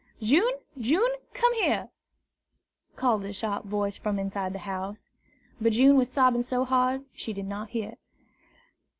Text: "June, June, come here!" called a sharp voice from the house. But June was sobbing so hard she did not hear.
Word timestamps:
"June, 0.19 0.53
June, 0.79 1.11
come 1.35 1.53
here!" 1.53 1.89
called 2.95 3.23
a 3.23 3.31
sharp 3.31 3.65
voice 3.65 3.97
from 3.97 4.15
the 4.15 4.59
house. 4.65 5.11
But 5.61 5.73
June 5.73 5.95
was 5.95 6.09
sobbing 6.09 6.41
so 6.41 6.65
hard 6.65 7.05
she 7.13 7.33
did 7.33 7.45
not 7.45 7.69
hear. 7.69 7.97